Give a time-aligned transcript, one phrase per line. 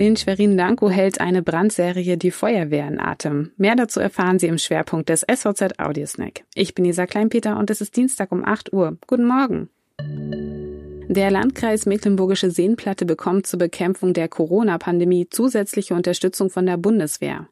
[0.00, 3.50] In Schwerin-Lankow hält eine Brandserie die Feuerwehr in Atem.
[3.58, 6.44] Mehr dazu erfahren Sie im Schwerpunkt des SVZ Audiosnack.
[6.54, 8.96] Ich bin Isa Kleinpeter und es ist Dienstag um 8 Uhr.
[9.06, 9.68] Guten Morgen.
[11.10, 17.48] Der Landkreis Mecklenburgische Seenplatte bekommt zur Bekämpfung der Corona-Pandemie zusätzliche Unterstützung von der Bundeswehr.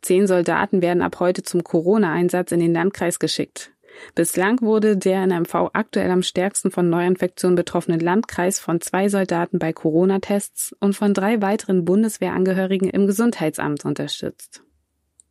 [0.00, 3.71] Zehn Soldaten werden ab heute zum Corona-Einsatz in den Landkreis geschickt.
[4.14, 9.58] Bislang wurde der in MV aktuell am stärksten von Neuinfektionen betroffene Landkreis von zwei Soldaten
[9.58, 14.62] bei Corona-Tests und von drei weiteren Bundeswehrangehörigen im Gesundheitsamt unterstützt.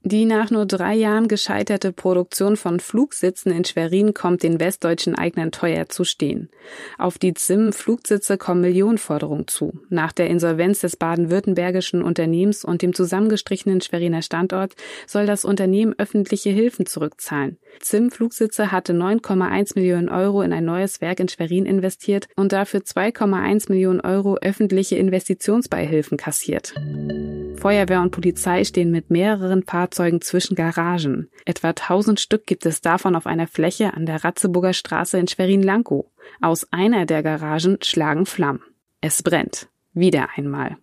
[0.04, 5.52] Die nach nur drei Jahren gescheiterte Produktion von Flugsitzen in Schwerin kommt den westdeutschen Eignern
[5.52, 6.50] teuer zu stehen.
[6.98, 9.74] Auf die ZIM-Flugsitze kommen Millionenforderungen zu.
[9.90, 14.74] Nach der Insolvenz des baden-württembergischen Unternehmens und dem zusammengestrichenen Schweriner Standort
[15.06, 17.58] soll das Unternehmen öffentliche Hilfen zurückzahlen.
[17.80, 23.72] ZIM-Flugsitze hatte 9,1 Millionen Euro in ein neues Werk in Schwerin investiert und dafür 2,1
[23.72, 26.74] Millionen Euro öffentliche Investitionsbeihilfen kassiert.
[27.62, 31.30] Feuerwehr und Polizei stehen mit mehreren Fahrzeugen zwischen Garagen.
[31.46, 36.08] Etwa 1000 Stück gibt es davon auf einer Fläche an der Ratzeburger Straße in Schwerin-Lankow.
[36.42, 38.62] Aus einer der Garagen schlagen Flammen.
[39.00, 39.70] Es brennt.
[39.94, 40.78] Wieder einmal.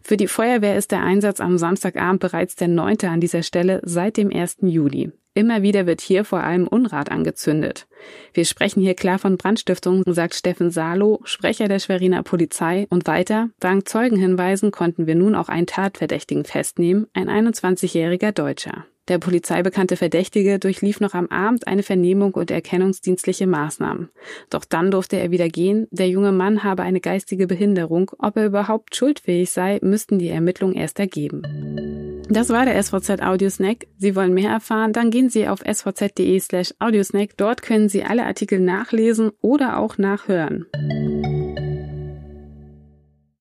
[0.00, 4.16] Für die Feuerwehr ist der Einsatz am Samstagabend bereits der neunte an dieser Stelle seit
[4.16, 4.58] dem 1.
[4.60, 5.10] Juli.
[5.34, 7.86] Immer wieder wird hier vor allem Unrat angezündet.
[8.34, 12.86] Wir sprechen hier klar von Brandstiftung, sagt Steffen Salo, Sprecher der Schweriner Polizei.
[12.90, 18.84] Und weiter, dank Zeugenhinweisen konnten wir nun auch einen Tatverdächtigen festnehmen, ein 21-jähriger Deutscher.
[19.08, 24.10] Der polizeibekannte Verdächtige durchlief noch am Abend eine Vernehmung und erkennungsdienstliche Maßnahmen.
[24.50, 25.88] Doch dann durfte er wieder gehen.
[25.90, 28.12] Der junge Mann habe eine geistige Behinderung.
[28.18, 31.42] Ob er überhaupt schuldfähig sei, müssten die Ermittlungen erst ergeben.
[32.32, 33.86] Das war der SVZ Audiosnack.
[33.98, 34.94] Sie wollen mehr erfahren?
[34.94, 37.36] Dann gehen Sie auf svz.de slash audiosnack.
[37.36, 40.64] Dort können Sie alle Artikel nachlesen oder auch nachhören.